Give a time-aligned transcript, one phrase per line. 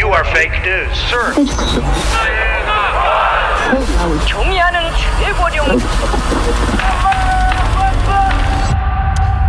[0.00, 1.34] You are fake news, sir.
[4.26, 4.80] 종이하는
[5.20, 5.66] 최고령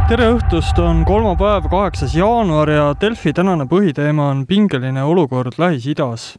[0.09, 6.35] tere õhtust, on kolmapäev, kaheksas jaanuar ja Delfi tänane põhiteema on pingeline olukord Lähis-Idas.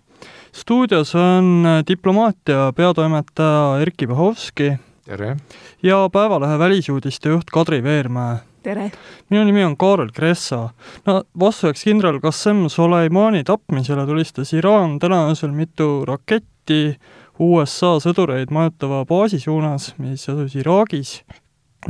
[0.53, 4.75] stuudios on diplomaatia peatoimetaja Erkki Bahovski
[5.07, 5.37] tere!
[5.83, 8.37] ja Päevalehe välisuudiste juht Kadri Veermäe.
[8.68, 8.90] tere!
[9.30, 10.70] minu nimi on Kaarel Kressa.
[11.06, 16.98] no vastuseks kindral Qassem Soleimani tapmisele tulistas Iraan täna öösel mitu raketti
[17.40, 21.22] USA sõdureid majutava baasi suunas, mis asus Iraagis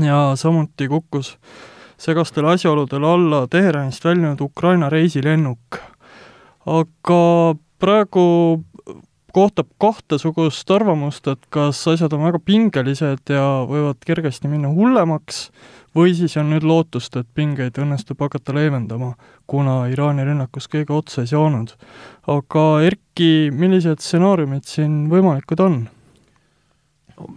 [0.04, 1.38] ja samuti kukkus
[1.98, 5.82] segastel asjaoludel alla Teheranist väljunud Ukraina reisilennuk.
[6.66, 8.28] aga praegu
[9.36, 15.48] kohtab kahtesugust arvamust, et kas asjad on väga pingelised ja võivad kergesti minna hullemaks
[15.98, 19.14] või siis on nüüd lootust, et pingeid õnnestub hakata leevendama,
[19.50, 21.74] kuna Iraani rünnakus kõige otsa ei saanud.
[22.28, 25.78] aga Erki, millised stsenaariumid siin võimalikud on?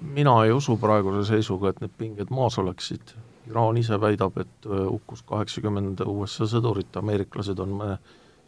[0.03, 3.15] mina ei usu praeguse seisuga, et need pinged maas oleksid.
[3.49, 7.95] Iraan ise väidab, et äh, hukkus kaheksakümmend USA sõdurit, ameeriklased on äh,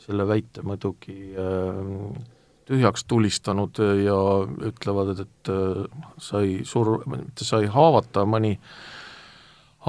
[0.02, 1.80] selle väite muidugi äh,
[2.68, 4.18] tühjaks tulistanud ja
[4.68, 5.52] ütlevad, et
[6.22, 8.54] sai sur-, mitte sai haavata mõni,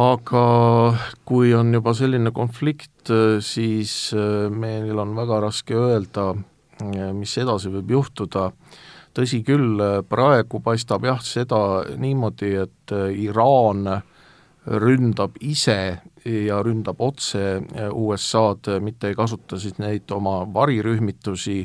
[0.01, 0.45] aga
[1.25, 3.11] kui on juba selline konflikt,
[3.45, 4.13] siis
[4.49, 6.31] meil on väga raske öelda,
[7.13, 8.49] mis edasi võib juhtuda.
[9.13, 9.77] Tõsi küll,
[10.09, 13.85] praegu paistab jah, seda niimoodi, et äh, Iraan
[14.65, 15.77] ründab ise
[16.23, 21.57] ja ründab otse äh, USA-d, mitte ei kasuta siis neid oma varirühmitusi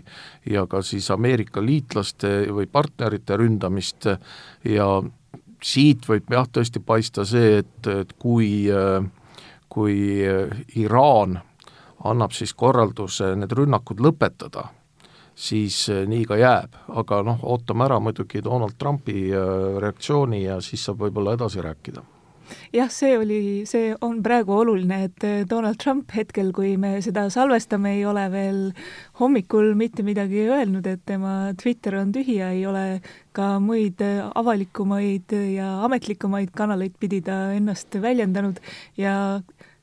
[0.51, 4.11] ja ka siis Ameerika liitlaste või partnerite ründamist.
[4.65, 4.89] Ja
[5.63, 9.05] siit võib jah, tõesti paista see, et, et kui, äh,
[9.69, 10.25] kui
[10.77, 11.39] Iraan
[12.09, 14.69] annab siis korralduse need rünnakud lõpetada
[15.39, 19.43] siis äh, nii ka jääb, aga noh, ootame ära muidugi Donald Trumpi äh,
[19.83, 22.03] reaktsiooni ja siis saab võib-olla edasi rääkida
[22.75, 27.29] jah, see oli, see on praegu oluline, et äh, Donald Trump hetkel, kui me seda
[27.33, 28.61] salvestame, ei ole veel
[29.21, 32.87] hommikul mitte midagi öelnud, et tema Twitter on tühi ja ei ole
[33.37, 38.59] ka muid avalikumaid ja ametlikumaid kanaleid pidi ta ennast väljendanud.
[38.99, 39.41] Ja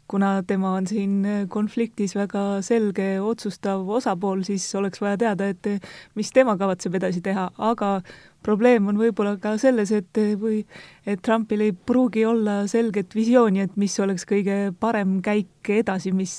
[0.08, 5.70] kuna tema on siin konfliktis väga selge otsustav osapool, siis oleks vaja teada, et
[6.16, 8.00] mis tema kavatseb edasi teha, aga
[8.46, 10.62] probleem on võib-olla ka selles, et või
[11.06, 16.34] et Trumpil ei pruugi olla selget visiooni, et mis oleks kõige parem käik edasi, mis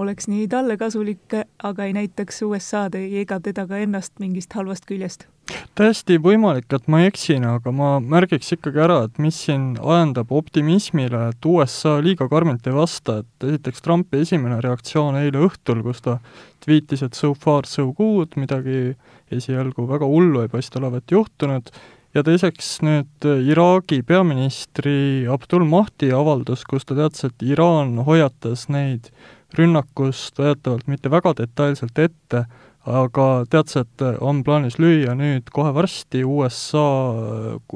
[0.00, 5.28] oleks nii talle kasulik, aga ei näitaks USA-d ega teda ka ennast mingist halvast küljest.
[5.78, 11.20] Täiesti võimalik, et ma eksin, aga ma märgiks ikkagi ära, et mis siin ajendab optimismile,
[11.30, 16.16] et USA liiga karmilt ei vasta, et esiteks Trumpi esimene reaktsioon eile õhtul, kus ta
[16.64, 18.96] tweetis, et so far so good, midagi
[19.32, 21.70] esialgu väga hullu ei paista olevat juhtunud,
[22.16, 29.10] ja teiseks nüüd Iraagi peaministri Abdul Mahdi avaldus, kus ta teatas, et Iraan hoiatas neid
[29.56, 32.46] rünnakust väidetavalt mitte väga detailselt ette,
[32.86, 36.86] aga tead sa, et on plaanis lüüa nüüd kohe varsti USA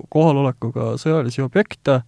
[0.09, 2.01] kohalolekuga sõjalisi objekte.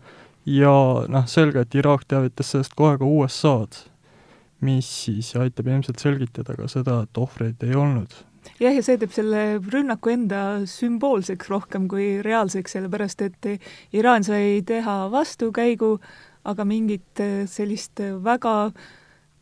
[0.49, 0.73] Ja
[1.07, 3.85] noh, selge, et Iraak teavitas sellest kohe ka USA-d,
[4.65, 8.23] mis siis aitab ilmselt selgitada ka seda, et ohvreid ei olnud
[8.61, 9.43] jah, ja see teeb selle
[9.73, 13.51] rünnaku enda sümboolseks rohkem kui reaalseks, sellepärast et
[13.93, 15.99] Iraan sai teha vastukäigu,
[16.45, 18.73] aga mingit sellist väga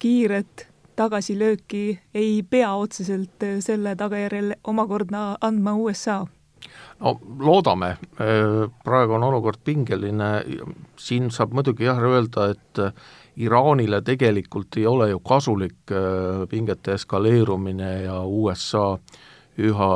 [0.01, 1.85] kiiret tagasilööki
[2.15, 6.25] ei pea otseselt äh, selle tagajärjel omakorda andma USA?
[7.01, 10.31] No loodame, äh, praegu on olukord pingeline,
[11.01, 12.93] siin saab muidugi jah öelda, et äh,
[13.41, 15.93] Iraanile tegelikult ei ole ju kasulik
[16.51, 18.99] pingete eskaleerumine ja USA
[19.57, 19.93] üha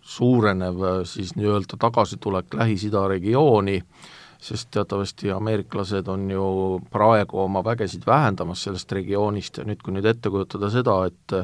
[0.00, 3.76] suurenev siis nii-öelda tagasitulek Lähis-Ida regiooni.
[3.76, 6.44] äh, sest teatavasti ameeriklased on ju
[6.92, 9.58] praegu oma vägesid vähendamas sellest regioonist.
[9.60, 11.34] Ja nüüd, kui nüüd ette kujutada seda, et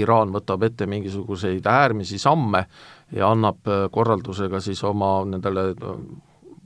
[0.00, 2.64] Iraan võtab ette mingisuguseid äärmisi samme
[3.12, 5.74] ja annab korraldusega siis oma nendele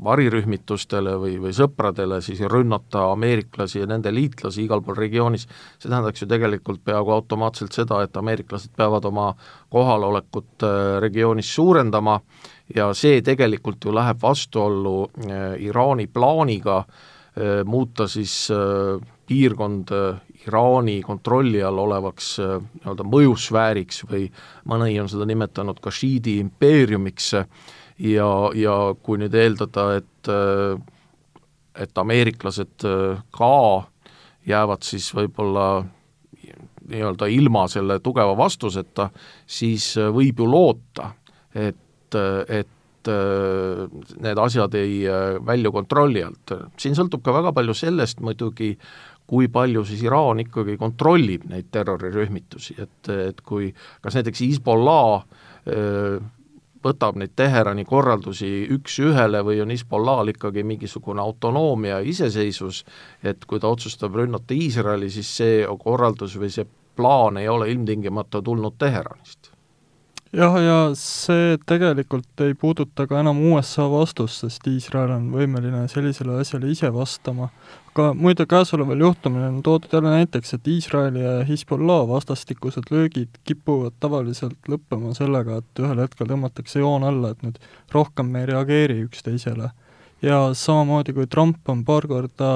[0.05, 5.47] varirühmitustele või, või sõpradele siis rünnata ameeriklasi ja nende liitlasi igal pool regioonis,
[5.79, 9.33] see tähendaks ju tegelikult peaaegu automaatselt seda, et ameeriklased peavad oma
[9.73, 12.21] kohalolekut äh, regioonis suurendama
[12.75, 18.49] ja see tegelikult ju läheb vastuollu äh, Iraani plaaniga äh, muuta siis
[19.27, 19.93] piirkond
[20.47, 24.25] Iraani kontrolli all olevaks nii-öelda mõjusfääriks või
[24.69, 27.29] mõni on seda nimetanud ka šiidi impeeriumiks,
[28.03, 30.33] ja, ja kui nüüd eeldada, et
[31.75, 33.87] et ameeriklased äh, ka
[34.47, 35.85] jäävad siis võib-olla
[36.83, 39.09] nii-öelda ilma selle tugeva vastuseta,
[39.47, 41.13] siis võib ju loota,
[41.55, 41.79] et,
[42.49, 42.69] et
[44.23, 45.01] need asjad ei
[45.43, 46.53] välju kontrolli alt.
[46.79, 48.77] siin sõltub ka väga palju sellest muidugi,
[49.27, 53.73] kui palju siis Iraan ikkagi kontrollib neid terrorirühmitusi, et, et kui
[54.05, 55.27] kas näiteks Hezbollah
[56.83, 62.83] võtab neid Teherani korraldusi üks-ühele või on Hezbollah'l ikkagi mingisugune autonoomia ja iseseisvus,
[63.23, 66.67] et kui ta otsustab rünnata Iisraeli, siis see korraldus või see
[66.97, 69.53] plaan ei ole ilmtingimata tulnud Teheranist
[70.33, 76.39] jah, ja see tegelikult ei puuduta ka enam USA vastust, sest Iisrael on võimeline sellisele
[76.41, 77.51] asjale ise vastama.
[77.93, 83.99] aga muide, käesoleval juhtumil on toodud jälle näiteks, et Iisraeli ja Hezbollah vastastikused löögid kipuvad
[84.01, 87.61] tavaliselt lõppema sellega, et ühel hetkel tõmmatakse joon alla, et nüüd
[87.93, 89.71] rohkem me ei reageeri üksteisele
[90.23, 92.49] ja samamoodi, kui Trump on paar korda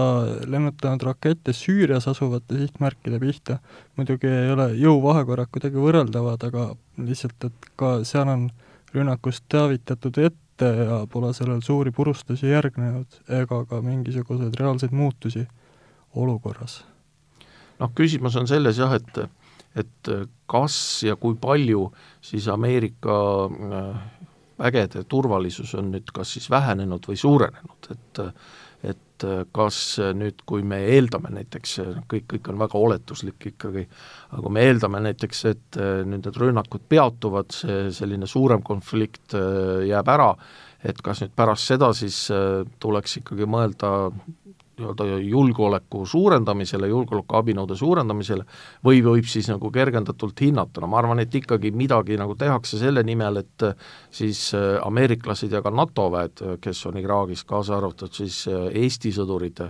[0.46, 3.58] lennutanud rakette Süürias asuvate sihtmärkide pihta,
[3.98, 6.68] muidugi ei ole jõuvahekorrad kuidagi võrreldavad, aga
[7.02, 8.48] lihtsalt, et ka seal on
[8.94, 15.46] rünnakust teavitatud ette ja pole sellel suuri purustusi järgnenud ega ka mingisuguseid reaalseid muutusi
[16.14, 16.84] olukorras.
[17.78, 19.26] noh, küsimus on selles jah, et
[19.76, 20.08] et
[20.48, 21.90] kas ja kui palju
[22.24, 23.98] siis Ameerika äh,
[24.58, 28.25] vägede turvalisus on nüüd kas siis vähenenud või suurenenud, et
[28.87, 29.25] et
[29.56, 29.76] kas
[30.14, 31.79] nüüd, kui me eeldame näiteks,
[32.11, 33.87] kõik, kõik on väga oletuslik ikkagi,
[34.29, 39.35] aga kui me eeldame näiteks, et nüüd need rünnakud peatuvad, see selline suurem konflikt
[39.88, 40.29] jääb ära,
[40.85, 42.26] et kas nüüd pärast seda siis
[42.79, 43.94] tuleks ikkagi mõelda
[44.76, 48.44] nii-öelda julgeoleku suurendamisele, julgeolekuabinõude suurendamisele,
[48.84, 53.00] või võib siis nagu kergendatult hinnata, no ma arvan, et ikkagi midagi nagu tehakse selle
[53.06, 53.67] nimel, et
[54.12, 59.14] siis äh, ameeriklased ja ka NATO väed, kes on Iraagis, kaasa arvatud siis äh, Eesti
[59.17, 59.64] sõdurid,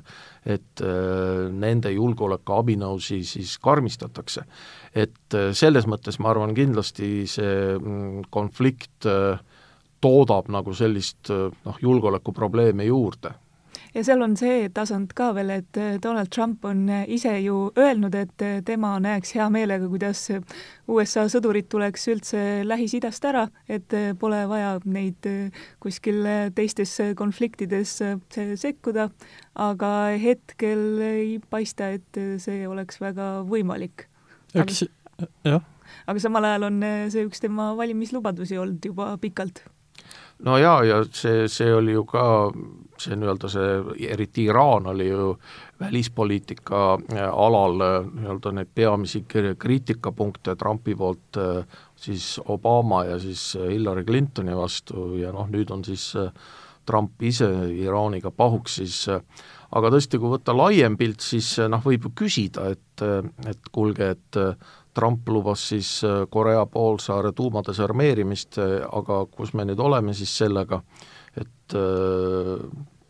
[0.47, 4.43] et äh, nende julgeolekuabinõusi siis karmistatakse.
[4.97, 9.07] et selles mõttes ma arvan, kindlasti see mm, konflikt
[10.01, 13.35] toodab nagu sellist noh, julgeolekuprobleemi juurde
[13.97, 17.71] ja seal on see tasand ka veel, et äh, Donald Trump on äh, ise ju
[17.79, 20.27] öelnud, et äh, tema näeks hea meelega, kuidas
[20.93, 25.27] USA sõdurid tuleks üldse Lähis-Idast ära, et pole vaja neid
[25.83, 26.21] kuskil
[26.55, 27.97] teistes konfliktides
[28.61, 29.09] sekkuda,
[29.67, 34.07] aga hetkel ei paista, et see oleks väga võimalik.
[34.55, 34.85] eks,
[35.47, 35.65] jah.
[36.07, 39.65] aga samal ajal on see üks tema valimislubadusi olnud juba pikalt
[40.45, 42.27] no jaa, ja see, see oli ju ka
[43.01, 43.73] see nii-öelda see,
[44.09, 45.33] eriti Iraan oli ju
[45.81, 49.25] välispoliitika äh, alal äh, nii-öelda neid peamisi
[49.59, 51.65] kriitikapunkte Trumpi poolt äh,
[51.97, 56.15] siis Obama ja siis Hillary Clintoni vastu ja noh, nüüd on siis
[56.87, 62.13] Trump ise Iraaniga pahuks, siis aga tõesti, kui võtta laiem pilt, siis noh, võib ju
[62.23, 63.03] küsida, et,
[63.51, 64.39] et kuulge, et
[64.95, 65.89] Trump lubas siis
[66.31, 70.79] Korea poolsaare tuuma desarmeerimist, aga kus me nüüd oleme siis sellega,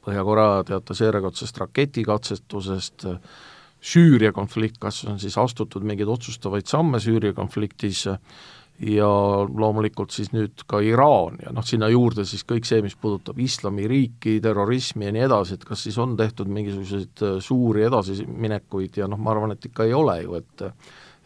[0.07, 3.07] Põhja-Korea teatas järjekordsest raketikatsetusest,
[3.87, 8.07] Süüria konflikt, kas on siis astutud mingeid otsustavaid samme Süüria konfliktis
[8.83, 9.09] ja
[9.47, 14.39] loomulikult siis nüüd ka Iraan ja noh, sinna juurde siis kõik see, mis puudutab islamiriiki,
[14.45, 19.33] terrorismi ja nii edasi, et kas siis on tehtud mingisuguseid suuri edasiminekuid ja noh, ma
[19.37, 20.67] arvan, et ikka ei ole ju, et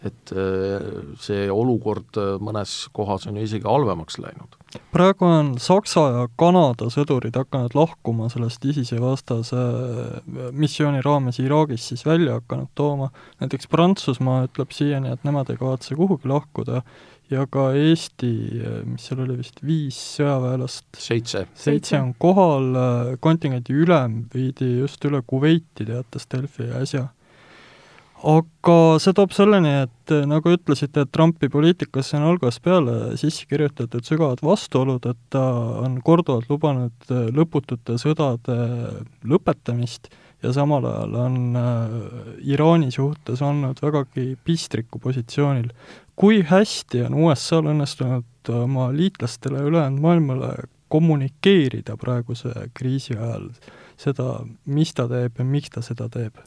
[0.05, 0.81] et äh,
[1.20, 4.57] see olukord äh, mõnes kohas on ju isegi halvemaks läinud.
[4.95, 11.90] praegu on Saksa ja Kanada sõdurid hakanud lahkuma sellest ISISe vastase äh, missiooni raames Iraagis
[11.92, 13.11] siis välja hakanud tooma,
[13.45, 16.80] näiteks Prantsusmaa ütleb siiani, et nemad ei kavatse kuhugi lahkuda
[17.30, 18.33] ja ka Eesti,
[18.88, 22.73] mis seal oli vist viis sõjaväelast, seitse, seitse on kohal,
[23.23, 27.11] kontingendi ülem viidi just üle Kuveiti, teatas Delfi äsja
[28.20, 34.04] aga see toob selleni, et nagu ütlesite, et Trumpi poliitikasse on algusest peale sisse kirjutatud
[34.04, 35.44] sügavad vastuolud, et ta
[35.84, 38.58] on korduvalt lubanud lõputute sõdade
[39.24, 40.10] lõpetamist
[40.42, 41.96] ja samal ajal on äh,
[42.52, 45.70] Iraani suhtes olnud vägagi pistriku positsioonil.
[46.16, 50.50] kui hästi on USA-l õnnestunud oma liitlastele ülejäänud maailmale
[50.88, 53.50] kommunikeerida praeguse kriisi ajal
[53.96, 56.40] seda, mis ta teeb ja miks ta seda teeb?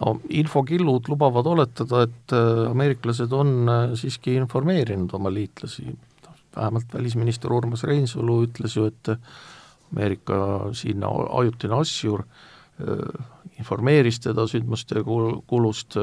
[0.00, 5.86] No infokillud lubavad oletada, et äh, ameeriklased on äh, siiski informeerinud oma liitlasi,
[6.56, 9.14] vähemalt välisminister Urmas Reinsalu ütles ju, et
[9.94, 10.36] Ameerika
[10.74, 15.98] siin ajutine asjur äh, informeeris teda sündmuste kulust,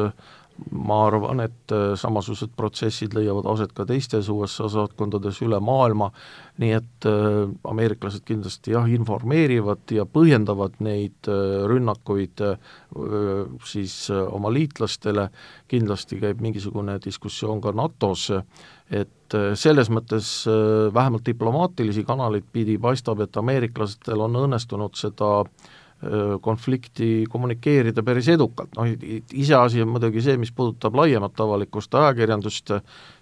[0.69, 6.11] ma arvan, et äh, samasugused protsessid leiavad aset ka teistes USA saatkondades üle maailma,
[6.61, 7.39] nii et äh,
[7.71, 12.45] ameeriklased kindlasti jah, informeerivad ja põhjendavad neid äh, rünnakuid
[13.65, 15.29] siis oma liitlastele,
[15.71, 18.41] kindlasti käib mingisugune diskussioon ka NATO-s,
[18.91, 20.27] et selles mõttes
[20.91, 25.69] vähemalt diplomaatilisi kanaleid pidi paistab, et ameeriklastel on õnnestunud seda äh,
[26.41, 28.87] konflikti kommunikeerida päris edukalt, noh
[29.37, 32.73] iseasi on muidugi see, mis puudutab laiemat avalikkust, ajakirjandust,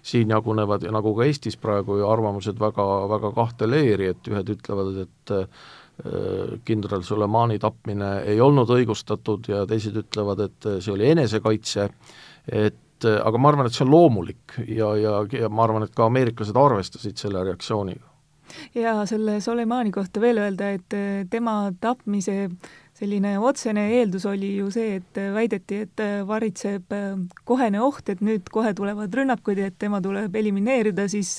[0.02, 4.54] siin jagunevad ja nagu ka Eestis praegu ju arvamused väga, väga kahte leeri, et ühed
[4.56, 5.34] ütlevad, et
[6.64, 11.90] kindral Sulemani tapmine ei olnud õigustatud ja teised ütlevad, et see oli enesekaitse,
[12.48, 16.08] et aga ma arvan, et see on loomulik ja, ja, ja ma arvan, et ka
[16.08, 18.09] ameeriklased arvestasid selle reaktsiooniga
[18.74, 22.50] ja selle Soleimani kohta veel öelda, et äh, tema tapmise
[23.00, 26.92] selline otsene eeldus oli ju see, et äh, väideti, et äh, varitseb
[27.48, 31.36] kohene oht, et nüüd kohe tulevad rünnakud ja et tema tuleb elimineerida, siis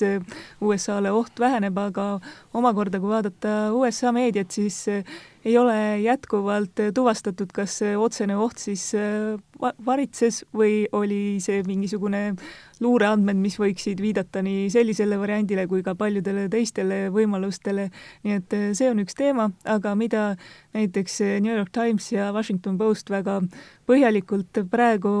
[0.60, 2.08] USA-le oht väheneb, aga
[2.54, 4.84] omakorda, kui vaadata USA meediat, siis
[5.44, 8.92] ei ole jätkuvalt tuvastatud, kas see otsene oht siis
[9.86, 12.32] varitses või oli see mingisugune
[12.82, 17.88] luureandmed, mis võiksid viidata nii sellisele variandile kui ka paljudele teistele võimalustele.
[18.24, 20.24] nii et see on üks teema, aga mida
[20.74, 23.40] näiteks New York Times ja Washington Post väga
[23.86, 25.12] põhjalikult praegu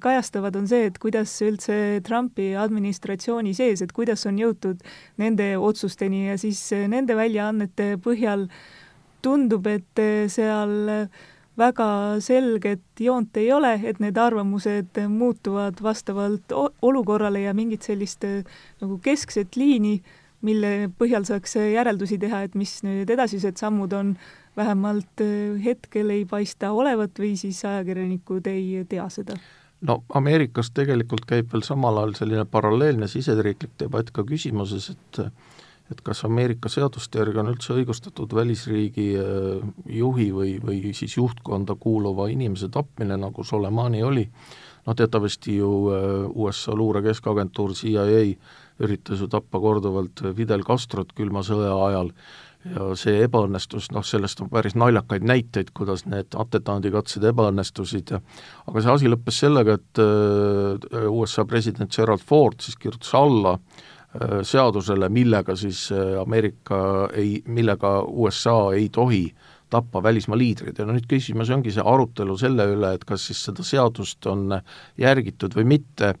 [0.00, 4.82] kajastavad, on see, et kuidas üldse Trumpi administratsiooni sees, et kuidas on jõutud
[5.18, 8.48] nende otsusteni ja siis nende väljaannete põhjal
[9.22, 10.72] tundub, et seal
[11.58, 11.88] väga
[12.22, 19.58] selget joont ei ole, et need arvamused muutuvad vastavalt olukorrale ja mingit sellist nagu keskset
[19.58, 19.98] liini,
[20.46, 24.14] mille põhjal saaks järeldusi teha, et mis nüüd edasised sammud on,
[24.58, 29.38] vähemalt äh, hetkel ei paista olevat või siis ajakirjanikud ei tea seda.
[29.86, 35.20] No Ameerikas tegelikult käib veel samal ajal selline paralleelne siseriiklik debatt ka küsimuses, et
[35.92, 39.60] et kas Ameerika seaduste järgi on üldse õigustatud välisriigi äh,
[39.98, 44.26] juhi või, või siis juhtkonda kuuluva inimese tapmine, nagu Soleimani oli,
[44.86, 48.26] noh teatavasti ju äh, USA luure keskagentuur CIA
[48.84, 52.12] üritas ju tappa korduvalt Fidel Castrot külma sõja ajal.
[52.68, 58.18] Ja see ebaõnnestus, noh sellest on päris naljakaid näiteid, kuidas need atentaadikatsed ebaõnnestusid ja
[58.66, 63.86] aga see asi lõppes sellega, et äh, USA president Gerald Ford siis kirjutas alla äh,
[63.97, 63.97] Äh,
[64.42, 66.80] seadusele, millega siis äh, Ameerika
[67.12, 69.26] ei, millega USA ei tohi
[69.68, 70.78] tappa välismaa liidreid.
[70.80, 74.56] Ja no nüüd küsimus ongi see arutelu selle üle, et kas siis seda seadust on
[74.96, 76.14] järgitud või mitte,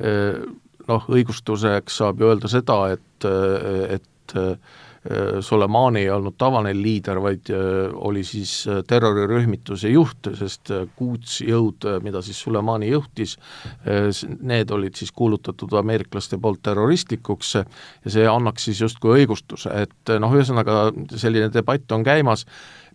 [0.00, 0.40] äh,
[0.88, 4.56] noh, õigustuseks saab ju öelda seda, et, et Äh,
[5.44, 12.22] Soleimani ei olnud tavaline liider, vaid äh, oli siis äh, terrorirühmituse juht, sest kuutsjõud, mida
[12.24, 13.34] siis Soleimani juhtis,
[14.40, 20.32] need olid siis kuulutatud ameeriklaste poolt terroristlikuks ja see annaks siis justkui õigustuse, et noh,
[20.32, 20.86] ühesõnaga
[21.20, 22.46] selline debatt on käimas,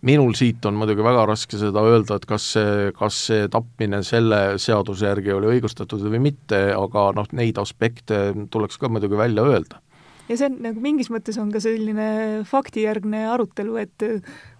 [0.06, 4.40] minul siit on muidugi väga raske seda öelda, et kas see, kas see tapmine selle
[4.62, 9.82] seaduse järgi oli õigustatud või mitte, aga noh, neid aspekte tuleks ka muidugi välja öelda
[10.30, 12.08] ja see on nagu mingis mõttes on ka selline
[12.48, 14.04] faktijärgne arutelu, et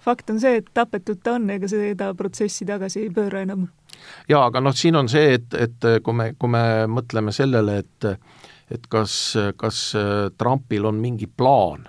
[0.02, 3.68] fakt on see, et tapetud ta on, ega seda protsessi tagasi ei pööra enam.
[4.28, 8.12] jaa, aga noh, siin on see, et, et kui me, kui me mõtleme sellele, et
[8.70, 9.12] et kas,
[9.58, 9.78] kas
[10.38, 11.88] Trumpil on mingi plaan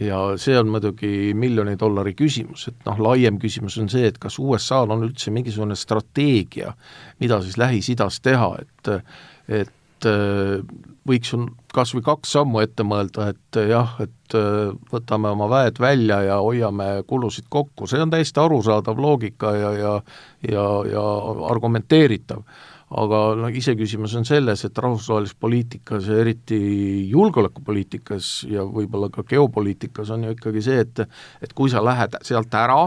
[0.00, 4.38] ja see on muidugi miljoni dollari küsimus, et noh, laiem küsimus on see, et kas
[4.40, 6.74] USA-l on üldse mingisugune strateegia,
[7.20, 8.92] mida siis Lähis-Idas teha, et
[9.46, 9.72] et
[10.06, 10.62] et äh,
[11.06, 11.42] võiks ju
[11.74, 16.22] kas või kaks sammu ette mõelda, et äh, jah, et äh, võtame oma väed välja
[16.26, 19.92] ja hoiame kulusid kokku, see on täiesti arusaadav loogika ja, ja
[20.46, 21.04] ja, ja
[21.50, 22.44] argumenteeritav.
[22.86, 26.58] aga noh, iseküsimus on selles, et rahvusvahelises poliitikas ja eriti
[27.10, 31.02] julgeolekupoliitikas ja võib-olla ka geopoliitikas on ju ikkagi see, et
[31.42, 32.84] et kui sa lähed sealt ära,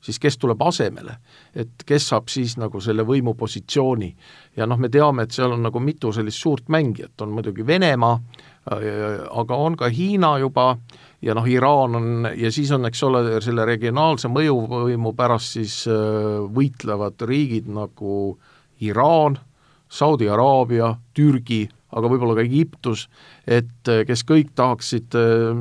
[0.00, 1.16] siis kes tuleb asemele,
[1.54, 4.14] et kes saab siis nagu selle võimupositsiooni.
[4.56, 8.18] ja noh, me teame, et seal on nagu mitu sellist suurt mängijat, on muidugi Venemaa,
[8.70, 10.76] aga on ka Hiina juba.
[11.22, 16.38] Ja noh, Iraan on ja siis on, eks ole, selle regionaalse mõjuvõimu pärast siis äh,
[16.48, 18.38] võitlevad riigid nagu
[18.80, 19.36] Iraan,
[19.90, 23.06] Saudi Araabia, Türgi, aga võib-olla ka Egiptus,
[23.46, 25.16] et kes kõik tahaksid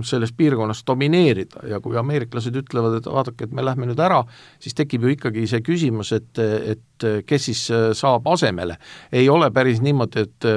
[0.05, 1.63] selles piirkonnas domineerida.
[1.69, 4.21] Ja kui ameeriklased ütlevad, et vaadake, et me lähme nüüd ära,
[4.61, 6.83] siis tekib ju ikkagi see küsimus, et, et
[7.25, 7.61] kes siis
[7.97, 8.77] saab asemele.
[9.11, 10.47] ei ole päris niimoodi, et,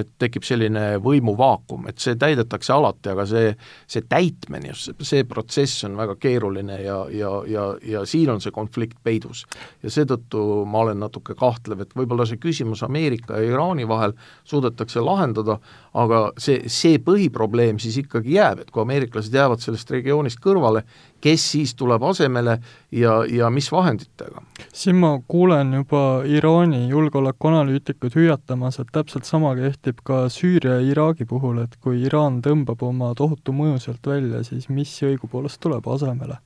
[0.00, 3.54] et tekib selline võimuvaakum, et see täidetakse alati, aga see,
[3.90, 8.54] see täitmine, just see protsess on väga keeruline ja, ja, ja, ja siin on see
[8.54, 9.46] konflikt peidus.
[9.82, 15.00] ja seetõttu ma olen natuke kahtlev, et võib-olla see küsimus Ameerika ja Iraani vahel suudetakse
[15.04, 15.58] lahendada,
[15.94, 20.84] aga see, see põhiprobleem siis ikkagi jääb, et kui ameeriklased jäävad sellest regioonist kõrvale,
[21.20, 22.58] kes siis tuleb asemele
[22.96, 24.42] ja, ja mis vahenditega?
[24.72, 31.26] siin ma kuulen juba Iraani julgeolekuanalüütikuid hüüatamas, et täpselt sama kehtib ka Süüria ja Iraagi
[31.28, 36.40] puhul, et kui Iraan tõmbab oma tohutu mõju sealt välja, siis mis õigupoolest tuleb asemele.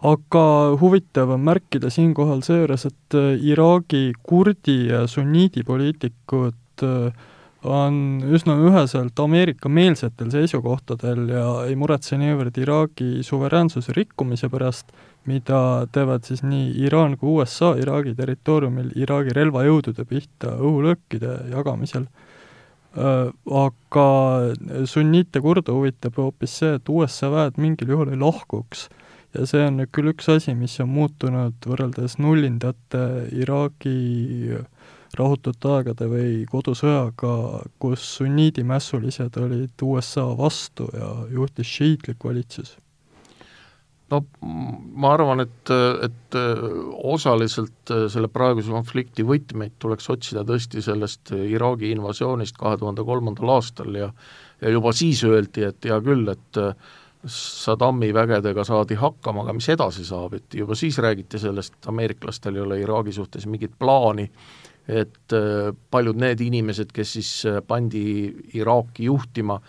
[0.00, 0.44] Aga
[0.80, 3.18] huvitav on märkida siinkohal seejuures, et
[3.52, 7.28] Iraagi kurdi ja sunniidi poliitikud äh,
[7.64, 14.92] on üsna üheselt Ameerika-meelsetel seisukohtadel ja ei muretse niivõrd Iraagi suveräänsuse rikkumise pärast,
[15.28, 22.06] mida teevad siis nii Iraan kui USA Iraagi territooriumil Iraagi relvajõudude pihta õhulöökide jagamisel.
[23.60, 24.06] Aga
[24.90, 28.88] sunniite kurde huvitab hoopis see, et USA väed mingil juhul ei lahkuks.
[29.34, 34.58] ja see on nüüd küll üks asi, mis on muutunud võrreldes nullindate Iraagi
[35.18, 42.76] rahutute aegade või kodusõjaga, kus sunniidimässulised olid USA vastu ja juhtis šiitlik valitsus?
[44.10, 44.20] No
[45.00, 45.72] ma arvan, et,
[46.06, 46.38] et
[47.10, 53.94] osaliselt selle praeguse konflikti võtmeid tuleks otsida tõesti sellest Iraagi invasioonist kahe tuhande kolmandal aastal
[53.96, 54.10] ja
[54.60, 56.58] ja juba siis öeldi, et hea küll, et
[57.30, 62.56] Saddami vägedega saadi hakkama, aga mis edasi saab, et juba siis räägiti sellest, et ameeriklastel
[62.56, 64.28] ei ole Iraagi suhtes mingit plaani
[64.90, 65.34] et
[65.92, 67.30] paljud need inimesed, kes siis
[67.68, 68.02] pandi
[68.58, 69.60] Iraaki juhtima,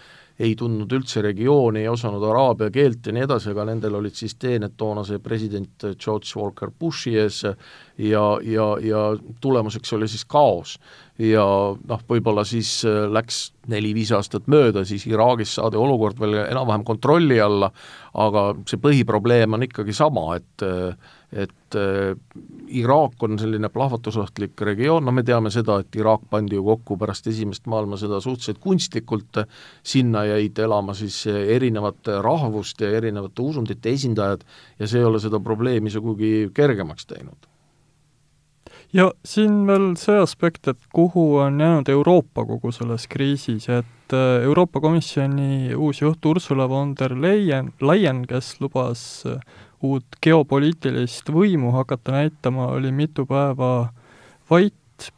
[0.41, 4.35] ei tundnud üldse regiooni, ei osanud araabia keelt ja nii edasi, aga nendel olid siis
[4.41, 9.03] teened toonase president George Walker Bushi ees ja, ja, ja
[9.41, 10.77] tulemuseks oli siis kaos.
[11.21, 11.45] ja
[11.75, 17.37] noh, võib-olla siis äh, läks neli-viis aastat mööda, siis Iraagis saadi olukord veel enam-vähem kontrolli
[17.41, 17.69] alla,
[18.17, 20.65] aga see põhiprobleem on ikkagi sama, et
[21.31, 22.15] et äh,
[22.81, 27.27] Iraak on selline plahvatusohtlik regioon, no me teame seda, et Iraak pandi ju kokku pärast
[27.31, 29.43] Esimest maailmasõda suhteliselt kunstlikult,
[29.83, 34.43] sinna jäid elama siis erinevate rahvuste ja erinevate usundite esindajad
[34.79, 37.51] ja see ei ole seda probleemi sugugi kergemaks teinud.
[38.91, 44.43] Ja siin veel see aspekt, et kuhu on jäänud Euroopa kogu selles kriisis, et äh,
[44.43, 49.39] Euroopa Komisjoni uus juht Ursula von der Leyen, Leyen, kes lubas äh,
[49.83, 53.91] uut geopoliitilist võimu hakata näitama, oli mitu päeva
[54.49, 54.75] vait,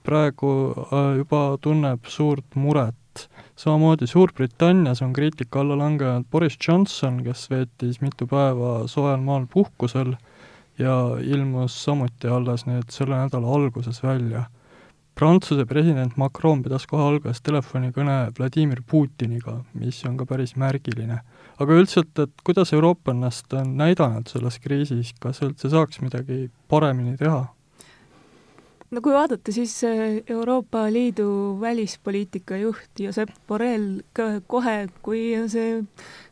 [0.08, 3.28] praegu äh, juba tunneb suurt muret.
[3.56, 10.16] samamoodi Suurbritannias on kriitika alla langenud Boris Johnson, kes veetis mitu päeva soojal maal puhkusel
[10.80, 14.48] ja ilmus samuti alles nüüd selle nädala alguses välja.
[15.16, 21.20] Prantsuse president Macron pidas kohe alguses telefonikõne Vladimir Putiniga, mis on ka päris märgiline
[21.64, 27.18] aga üldiselt, et kuidas Euroopa ennast on näidanud selles kriisis, kas üldse saaks midagi paremini
[27.20, 27.48] teha?
[28.94, 34.04] no kui vaadata, siis äh, Euroopa Liidu välispoliitika juht Josep Borrell
[34.48, 35.82] kohe, kui see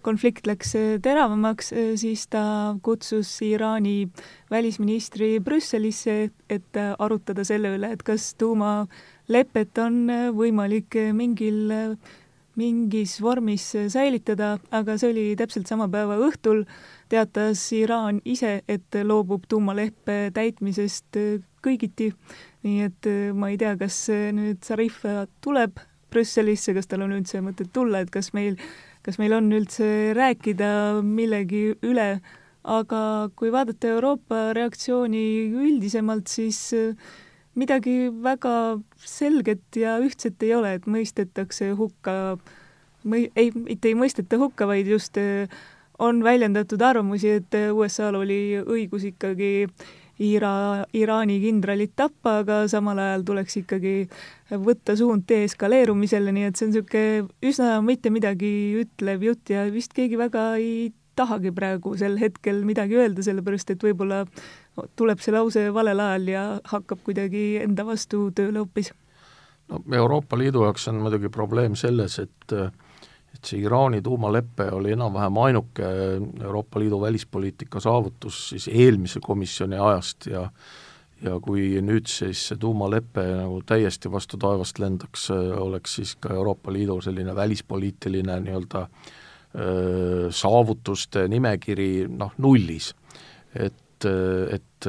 [0.05, 2.43] konflikt läks äh, teravamaks, äh, siis ta
[2.85, 4.11] kutsus Iraani
[4.51, 10.03] välisministri Brüsselisse, et arutada selle üle, et kas tuumalepet on
[10.37, 11.71] võimalik mingil
[12.61, 16.65] mingis vormis säilitada, aga see oli täpselt sama päeva õhtul,
[17.09, 21.17] teatas Iraan ise, et loobub tuumaleppe täitmisest
[21.65, 22.11] kõigiti.
[22.61, 24.03] nii et äh, ma ei tea, kas
[24.37, 25.01] nüüd Zarif
[25.41, 25.79] tuleb
[26.11, 28.57] Brüsselisse, kas tal on üldse mõtet tulla, et kas meil,
[29.05, 32.09] kas meil on üldse rääkida millegi üle,
[32.61, 33.01] aga
[33.39, 35.23] kui vaadata Euroopa reaktsiooni
[35.63, 37.15] üldisemalt, siis äh,
[37.55, 38.55] midagi väga
[39.03, 42.37] selget ja ühtset ei ole, et mõistetakse hukka,
[43.03, 45.51] mõi-, ei, mitte ei mõisteta hukka, vaid just äh,
[46.01, 49.67] on väljendatud arvamusi, et USA-l oli õigus ikkagi
[50.21, 53.93] Ira-, Iraani kindralit tappa, aga samal ajal tuleks ikkagi
[54.51, 58.51] võtta suund deeskaleerumisele, nii et see on niisugune üsna mitte midagi
[58.83, 63.83] ütlev jutt ja vist keegi väga ei tahagi praegu sel hetkel midagi öelda, sellepärast et
[63.83, 64.23] võib-olla
[64.95, 68.93] tuleb see lause valel ajal ja hakkab kuidagi enda vastu tööle hoopis.
[69.69, 72.57] no Euroopa Liidu jaoks on muidugi probleem selles, et
[73.31, 75.89] et see Iraani tuumalepe oli enam-vähem ainuke
[76.43, 80.49] Euroopa Liidu välispoliitika saavutus siis eelmise komisjoni ajast ja
[81.21, 86.73] ja kui nüüd siis see tuumalepe nagu täiesti vastu taevast lendaks, oleks siis ka Euroopa
[86.73, 88.87] Liidu selline välispoliitiline nii-öelda
[90.31, 92.93] saavutuste nimekiri noh, nullis.
[93.55, 94.87] et, et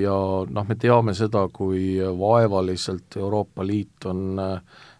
[0.00, 0.18] ja
[0.48, 4.38] noh, me teame seda, kui vaevaliselt Euroopa Liit on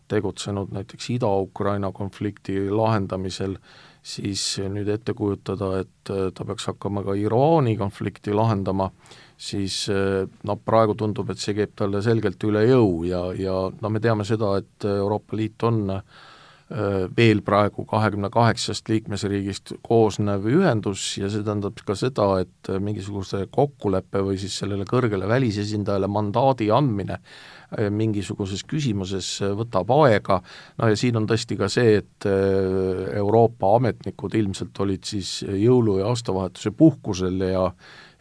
[0.08, 3.58] tegutsenud näiteks Ida-Ukraina konflikti lahendamisel,
[4.02, 8.88] siis nüüd ette kujutada, et ta peaks hakkama ka Iraani konflikti lahendama,
[9.36, 14.00] siis noh, praegu tundub, et see käib talle selgelt üle jõu ja, ja no me
[14.00, 16.18] teame seda, et Euroopa Liit on äh,
[16.68, 24.20] veel praegu kahekümne kaheksast liikmesriigist koosnev ühendus ja see tähendab ka seda, et mingisuguse kokkuleppe
[24.26, 30.42] või siis sellele kõrgele välisesindajale mandaadi andmine äh, mingisuguses küsimuses võtab aega,
[30.78, 35.98] no ja siin on tõesti ka see, et äh, Euroopa ametnikud ilmselt olid siis jõulu-
[36.02, 37.66] ja aastavahetuse puhkusel ja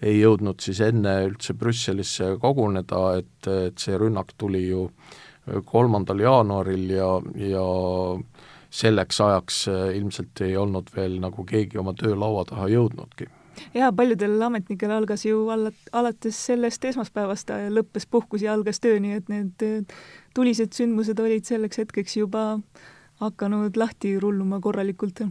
[0.01, 4.87] ei jõudnud siis enne üldse Brüsselisse koguneda, et, et see rünnak tuli ju
[5.65, 7.65] kolmandal jaanuaril ja, ja
[8.69, 13.29] selleks ajaks äh, ilmselt ei olnud veel nagu keegi oma töölaua taha jõudnudki
[13.73, 19.17] jaa, paljudel ametnikel algas ju alla, alates sellest esmaspäevast lõppes puhkus ja algas töö, nii
[19.21, 19.97] et need äh,
[20.35, 22.47] tulised sündmused olid selleks hetkeks juba
[23.21, 25.23] hakanud lahti rulluma korralikult.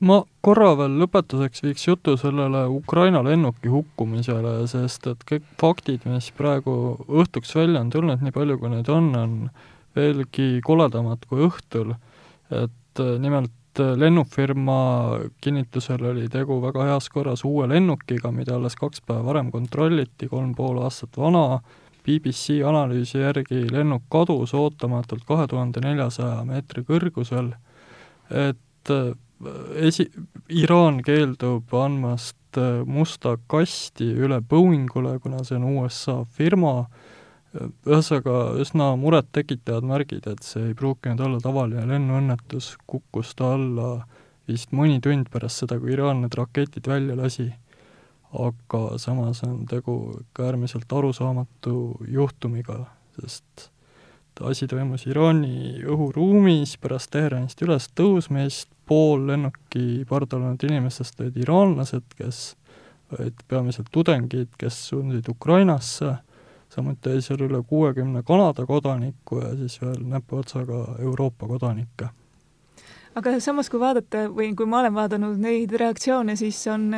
[0.00, 6.30] Ma korra veel lõpetuseks viiks jutu sellele Ukraina lennuki hukkumisele, sest et kõik faktid, mis
[6.36, 9.38] praegu õhtuks välja on tulnud, nii palju kui neid on, on
[9.96, 11.94] veelgi koledamad kui õhtul.
[12.54, 14.78] Et äh, nimelt äh, lennufirma
[15.44, 20.54] kinnitusel oli tegu väga heas korras uue lennukiga, mida alles kaks päeva varem kontrolliti, kolm
[20.58, 21.60] pool aastat vana,
[22.06, 27.50] BBC analüüsi järgi lennuk kadus ootamatult kahe tuhande neljasaja meetri kõrgusel,
[28.30, 29.14] et äh,
[29.88, 30.10] esi-,
[30.48, 32.36] Iraan keeldub andmast
[32.86, 36.86] musta kasti üle Boeingule, kuna see on USA firma,
[37.56, 43.90] ühesõnaga üsna murettekitavad märgid, et see ei pruukinud olla tavaline lennuõnnetus, kukkus ta alla
[44.48, 47.52] vist mõni tund pärast seda, kui Iraan need raketid välja lasi.
[48.36, 52.82] aga samas on tegu ikka äärmiselt arusaamatu juhtumiga,
[53.16, 53.70] sest
[54.44, 62.14] asi toimus Iraani õhuruumis pärast Teheranist üles tõusmist, pool lennuki pardal olnud inimestest olid iraanlased,
[62.18, 62.56] kes
[63.18, 66.16] olid peamiselt tudengid, kes suundusid Ukrainasse
[66.68, 72.08] samuti oli seal üle kuuekümne Kanada kodaniku ja siis veel näpuotsaga Euroopa kodanikke.
[73.14, 76.90] aga samas, kui vaadata või kui ma olen vaadanud neid reaktsioone, siis on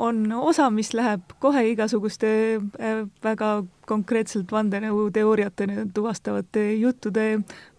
[0.00, 7.26] on osa, mis läheb kohe igasuguste äh, väga konkreetselt vandenõuteooriatena tuvastavate juttude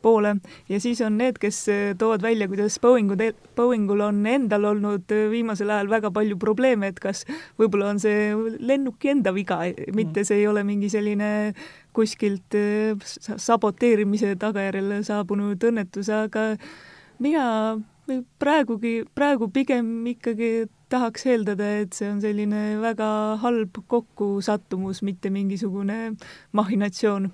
[0.04, 0.36] poole.
[0.70, 3.16] Ja siis on need, kes äh, toovad välja, kuidas Boeingu,
[3.56, 7.24] Boeingul on endal olnud äh, viimasel ajal väga palju probleeme, et kas
[7.60, 9.62] võib-olla on see lennuki enda viga,
[9.96, 11.32] mitte see ei ole mingi selline
[11.96, 12.56] kuskilt
[13.20, 16.54] saboteerimise tagajärjel saabunud õnnetus, aga
[17.20, 17.48] mina
[18.40, 20.52] praegugi, praegu pigem ikkagi
[20.92, 23.08] tahaks eeldada, et see on selline väga
[23.44, 26.16] halb kokkusattumus, mitte mingisugune
[26.58, 27.32] mahhinatsioon.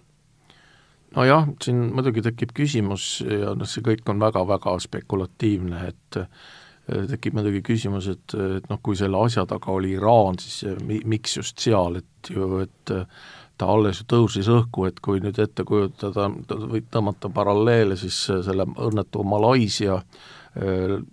[1.15, 7.39] nojah, siin muidugi tekib küsimus ja noh, see kõik on väga-väga spekulatiivne, et eh, tekib
[7.39, 11.63] muidugi küsimus, et, et noh, kui selle asja taga oli Iraan, siis mi-, miks just
[11.63, 12.95] seal, et ju, et
[13.57, 16.27] ta alles ju tõusis õhku, et kui nüüd ette kujutada,
[16.67, 20.46] või tõmmata paralleele siis selle õnnetu Malaisia Äh,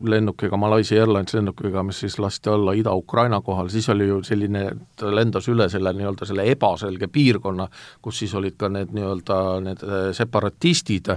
[0.09, 4.65] lennukiga, Malaisia Airlines lennukiga, mis siis lasti alla Ida-Ukraina kohal, siis oli ju selline,
[4.97, 7.69] ta lendas üle selle nii-öelda selle ebaselge piirkonna,
[8.03, 11.13] kus siis olid ka need nii-öelda need äh, separatistid,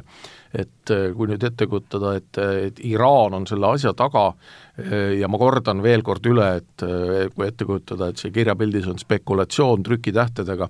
[0.53, 4.32] et äh, kui nüüd ette kujutada, et, et Iraan on selle asja taga
[5.17, 6.84] ja ma kordan veel kord üle, et
[7.34, 10.67] kui ette kujutada, et see kirjapildis on spekulatsioon trükitähtedega,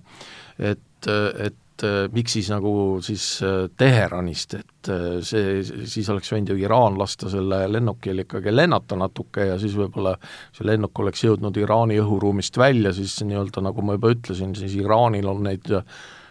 [0.64, 2.72] et, et et äh, miks siis nagu
[3.06, 8.54] siis äh, Teheranist, et äh, see, siis oleks võinud ju Iraan lasta selle lennukil ikkagi
[8.54, 10.16] lennata natuke ja siis võib-olla
[10.56, 15.30] see lennuk oleks jõudnud Iraani õhuruumist välja, siis nii-öelda nagu ma juba ütlesin, siis Iraanil
[15.30, 15.70] on neid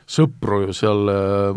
[0.07, 1.09] sõpru ju seal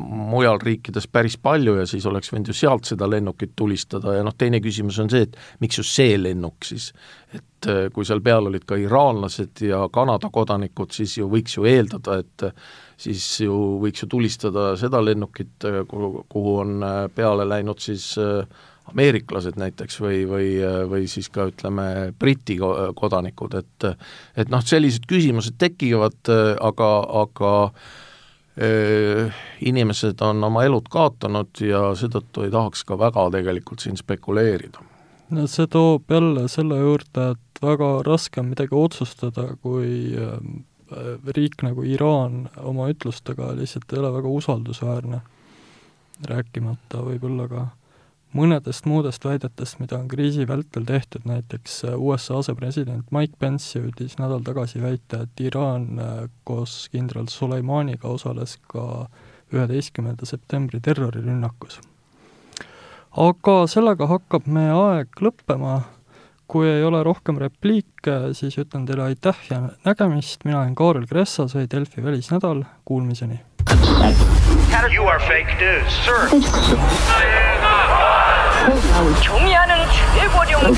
[0.02, 4.34] mujal riikides päris palju ja siis oleks võinud ju sealt seda lennukit tulistada ja noh,
[4.34, 6.92] teine küsimus on see, et miks just see lennuk siis.
[7.34, 12.24] et kui seal peal olid ka iraanlased ja Kanada kodanikud, siis ju võiks ju eeldada,
[12.24, 12.48] et
[13.00, 15.56] siis ju võiks ju tulistada seda lennukit,
[15.88, 18.44] kuhu, kuhu on äh, peale läinud siis äh,
[18.90, 23.90] ameeriklased näiteks või, või, äh, või siis ka ütleme, Briti kodanikud, et
[24.40, 26.92] et noh, sellised küsimused tekivad, aga,
[27.24, 27.54] aga
[28.60, 34.84] äh, inimesed on oma elud kaotanud ja seetõttu ei tahaks ka väga tegelikult siin spekuleerida.
[35.30, 40.18] no see toob jälle selle juurde, et väga raske on midagi otsustada, kui
[41.36, 45.20] riik nagu Iraan oma ütlustega lihtsalt ei ole väga usaldusväärne,
[46.30, 47.66] rääkimata võib-olla ka
[48.36, 54.44] mõnedest muudest väidetest, mida on kriisi vältel tehtud, näiteks USA asepresident Mike Pence jõudis nädal
[54.46, 56.02] tagasi väita, et Iraan
[56.46, 59.08] koos kindral Soleimaniga osales ka
[59.54, 61.80] üheteistkümnenda septembri terrorirünnakus.
[63.18, 65.82] aga sellega hakkab meie aeg lõppema,
[66.49, 71.49] kui ei ole rohkem repliike, siis ütlen teile aitäh ja nägemist, mina olen Kaarel Kressa,
[71.49, 73.41] see oli Delfi välisnädal, kuulmiseni!
[74.95, 76.29] You are fake news, sir.
[79.23, 79.75] 경의하는
[80.15, 80.75] 최고령